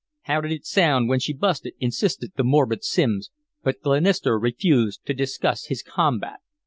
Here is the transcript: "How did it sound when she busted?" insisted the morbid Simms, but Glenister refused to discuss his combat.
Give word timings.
"How 0.23 0.41
did 0.41 0.51
it 0.51 0.65
sound 0.65 1.09
when 1.09 1.19
she 1.19 1.31
busted?" 1.31 1.75
insisted 1.79 2.31
the 2.35 2.43
morbid 2.43 2.83
Simms, 2.83 3.29
but 3.61 3.81
Glenister 3.81 4.39
refused 4.39 5.05
to 5.05 5.13
discuss 5.13 5.65
his 5.65 5.83
combat. 5.83 6.39